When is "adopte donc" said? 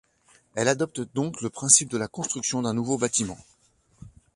0.67-1.41